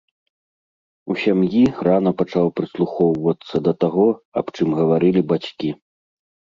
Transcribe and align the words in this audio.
У 1.13 1.17
сям'і 1.23 1.59
я 1.73 1.83
рана 1.89 2.11
пачаў 2.23 2.47
прыслухоўвацца 2.61 3.55
да 3.71 3.77
таго, 3.81 4.09
аб 4.45 4.53
чым 4.59 4.67
гаварылі 4.83 5.21
бацькі. 5.33 5.69